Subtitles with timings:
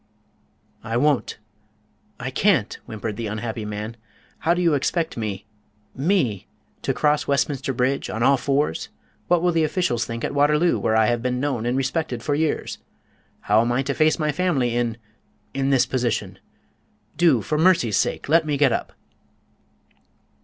[0.83, 1.37] "I won't!
[2.19, 3.97] I can't!" whimpered the unhappy man.
[4.39, 5.45] "How do you expect me
[5.95, 6.47] me!
[6.81, 8.89] to cross Westminster Bridge on all fours?
[9.27, 12.33] What will the officials think at Waterloo, where I have been known and respected for
[12.33, 12.79] years?
[13.41, 14.97] How am I to face my family in
[15.53, 16.39] in this position?
[17.15, 18.93] Do, for mercy's sake, let me get up!"